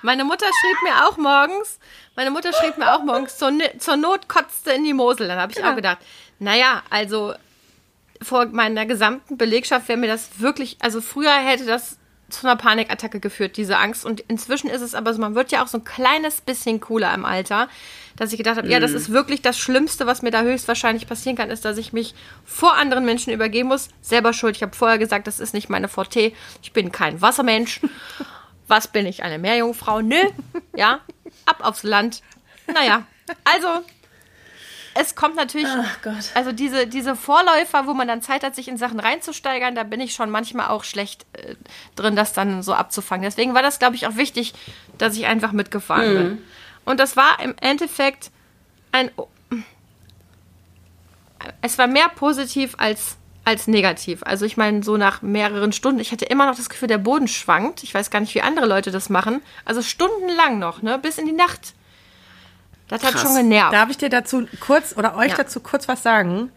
[0.02, 1.78] Meine Mutter schrieb mir auch morgens,
[2.16, 5.28] meine Mutter schrieb mir auch morgens, zur, zur Not kotzte in die Mosel.
[5.28, 5.98] Dann habe ich auch gedacht,
[6.40, 7.34] naja, also
[8.22, 11.98] vor meiner gesamten Belegschaft wäre mir das wirklich, also früher hätte das
[12.30, 14.06] zu einer Panikattacke geführt, diese Angst.
[14.06, 17.14] Und inzwischen ist es aber so, man wird ja auch so ein kleines bisschen cooler
[17.14, 17.68] im Alter,
[18.16, 21.38] dass ich gedacht habe, ja, das ist wirklich das Schlimmste, was mir da höchstwahrscheinlich passieren
[21.38, 23.90] kann, ist, dass ich mich vor anderen Menschen übergeben muss.
[24.02, 24.56] Selber schuld.
[24.56, 26.34] Ich habe vorher gesagt, das ist nicht meine Forte.
[26.62, 27.82] Ich bin kein Wassermensch.
[28.68, 29.24] Was bin ich?
[29.24, 30.02] Eine Meerjungfrau?
[30.02, 30.22] Nö.
[30.76, 31.00] Ja.
[31.46, 32.22] Ab aufs Land.
[32.68, 33.06] Naja.
[33.44, 33.84] Also,
[34.96, 35.68] es kommt natürlich.
[36.04, 36.16] Gott.
[36.34, 40.00] Also diese, diese Vorläufer, wo man dann Zeit hat, sich in Sachen reinzusteigern, da bin
[40.00, 41.56] ich schon manchmal auch schlecht äh,
[41.96, 43.24] drin, das dann so abzufangen.
[43.24, 44.54] Deswegen war das, glaube ich, auch wichtig,
[44.98, 46.42] dass ich einfach mitgefahren bin.
[46.86, 48.32] Und das war im Endeffekt
[48.92, 49.12] ein.
[51.62, 54.24] Es war mehr positiv als, als negativ.
[54.24, 57.28] Also ich meine, so nach mehreren Stunden, ich hatte immer noch das Gefühl, der Boden
[57.28, 57.84] schwankt.
[57.84, 59.42] Ich weiß gar nicht, wie andere Leute das machen.
[59.66, 61.00] Also stundenlang noch, ne?
[61.00, 61.74] Bis in die Nacht.
[62.90, 63.74] Das hat schon genervt.
[63.74, 65.38] Darf ich dir dazu kurz oder euch Ja.
[65.38, 66.52] dazu kurz was sagen?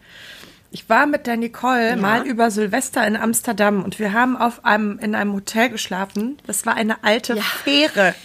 [0.71, 4.97] Ich war mit der Nicole mal über Silvester in Amsterdam und wir haben auf einem,
[4.99, 6.39] in einem Hotel geschlafen.
[6.47, 8.15] Das war eine alte Fähre.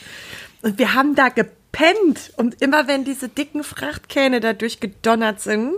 [0.62, 2.32] Und wir haben da gepennt.
[2.36, 5.74] Und immer wenn diese dicken Frachtkähne da durchgedonnert sind,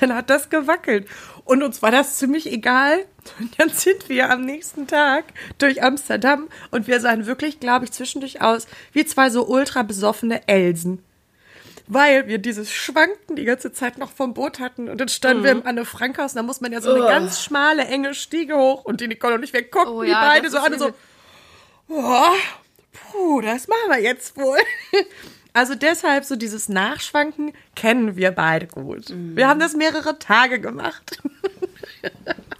[0.00, 1.06] dann hat das gewackelt.
[1.44, 3.04] Und uns war das ziemlich egal.
[3.38, 5.24] Und dann sind wir am nächsten Tag
[5.58, 10.48] durch Amsterdam und wir sahen wirklich, glaube ich, zwischendurch aus wie zwei so ultra besoffene
[10.48, 11.02] Elsen.
[11.86, 15.44] Weil wir dieses Schwanken die ganze Zeit noch vom Boot hatten und dann standen Mhm.
[15.44, 18.14] wir im Anne Frank Haus und da muss man ja so eine ganz schmale, enge
[18.14, 20.58] Stiege hoch und die Nicole und ich, wir guckten Oh die ja, beide das so
[20.58, 20.90] an und so.
[21.88, 22.32] Boah,
[23.10, 24.58] puh, das machen wir jetzt wohl.
[25.56, 29.10] Also deshalb so dieses Nachschwanken kennen wir beide gut.
[29.10, 29.36] Mhm.
[29.36, 31.18] Wir haben das mehrere Tage gemacht.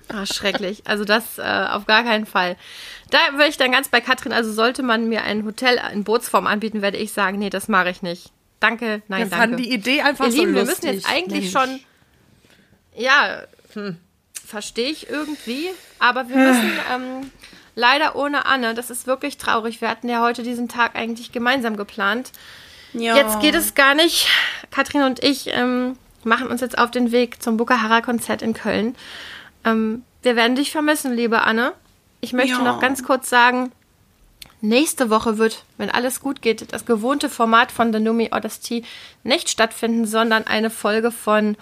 [0.08, 0.82] Ah, schrecklich.
[0.86, 2.56] Also das äh, auf gar keinen Fall.
[3.10, 6.46] Da würde ich dann ganz bei Katrin, also sollte man mir ein Hotel in Bootsform
[6.46, 8.30] anbieten, werde ich sagen, nee, das mache ich nicht.
[8.64, 9.36] Danke, nein, Wir danke.
[9.36, 10.84] fanden die Idee einfach Ihr so Lieben, wir lustig.
[10.84, 11.68] müssen jetzt eigentlich Mensch.
[11.68, 11.80] schon,
[12.96, 13.42] ja,
[14.46, 17.30] verstehe ich irgendwie, aber wir müssen ähm,
[17.74, 19.80] leider ohne Anne, das ist wirklich traurig.
[19.80, 22.30] Wir hatten ja heute diesen Tag eigentlich gemeinsam geplant.
[22.92, 23.16] Ja.
[23.16, 24.28] Jetzt geht es gar nicht.
[24.70, 28.94] Katrin und ich ähm, machen uns jetzt auf den Weg zum Bukahara-Konzert in Köln.
[29.64, 31.72] Ähm, wir werden dich vermissen, liebe Anne.
[32.20, 32.62] Ich möchte Ja.
[32.62, 33.72] noch ganz kurz sagen,
[34.64, 38.84] nächste Woche wird, wenn alles gut geht, das gewohnte Format von The Numi Odyssey
[39.22, 41.56] nicht stattfinden, sondern eine Folge von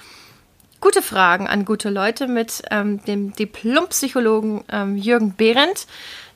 [0.83, 5.87] Gute Fragen an gute Leute mit ähm, dem Diplompsychologen ähm, Jürgen Behrendt.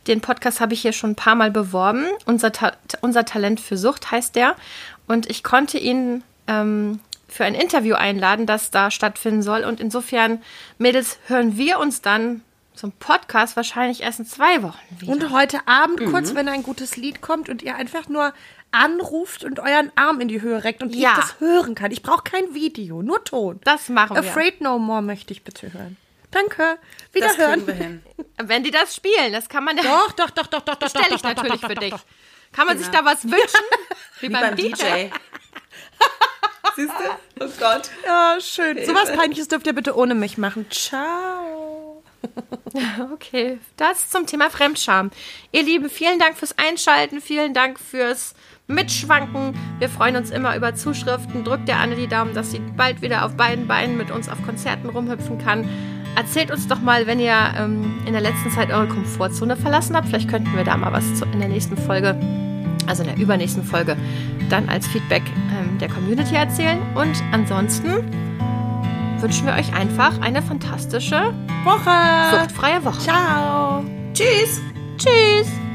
[0.07, 2.05] Den Podcast habe ich hier schon ein paar Mal beworben.
[2.27, 4.55] Unser, Ta unser Talent für Sucht heißt der.
[5.09, 9.65] Und ich konnte ihn ähm, für ein Interview einladen, das da stattfinden soll.
[9.65, 10.41] Und insofern,
[10.79, 12.43] Mädels, hören wir uns dann
[12.77, 15.13] zum Podcast wahrscheinlich erst in zwei Wochen wieder.
[15.13, 16.11] Und heute Abend Mhm.
[16.13, 18.33] kurz, wenn ein gutes Lied kommt und ihr einfach nur
[18.73, 21.11] anruft und euren Arm in die Höhe reckt und Ja.
[21.13, 21.91] ich das hören kann.
[21.93, 23.61] Ich brauche kein Video, nur Ton.
[23.65, 24.21] das machen wir.
[24.29, 25.97] Afraid No More möchte ich bitte hören.
[26.31, 26.79] Danke.
[27.15, 27.65] das Wiederhören.
[27.65, 28.03] kriegen wir hin.
[28.49, 29.83] Wenn die das spielen, das kann man ja.
[29.85, 30.89] Doch, doch, doch, doch, doch, doch.
[30.91, 31.91] stelle doch, ich doch, doch, natürlich doch, für doch, dich.
[31.93, 32.05] doch.
[32.53, 33.65] Kann man sich da was wünschen?
[34.21, 34.75] Wie beim DJ.
[36.77, 37.43] Siehst du?
[37.45, 37.91] Oh Gott.
[38.05, 38.85] Ja, schön.
[38.85, 40.67] Sowas Peinliches dürft ihr bitte ohne mich machen.
[40.71, 41.56] Ciao.
[43.13, 45.11] Okay, das zum Thema Fremdscham.
[45.53, 48.35] Ihr Lieben, vielen Dank fürs Einschalten, vielen Dank fürs
[48.67, 49.55] Mitschwanken.
[49.79, 51.45] Wir freuen uns immer über Zuschriften.
[51.45, 54.43] Drückt der Anne die Daumen, dass sie bald wieder auf beiden Beinen mit uns auf
[54.45, 55.69] Konzerten rumhüpfen kann.
[56.17, 60.09] Erzählt uns doch mal, wenn ihr ähm, in der letzten Zeit eure Komfortzone verlassen habt.
[60.09, 62.19] Vielleicht könnten wir da mal was zu, in der nächsten Folge,
[62.87, 63.97] also in der übernächsten Folge,
[64.49, 66.81] dann als Feedback ähm, der Community erzählen.
[66.95, 68.11] Und ansonsten
[69.21, 72.39] wünschen wir euch einfach eine fantastische, Woche.
[72.41, 72.99] suchtfreie Woche.
[73.01, 73.85] Ciao.
[74.13, 74.61] Tschüss.
[74.99, 75.66] Tschüss.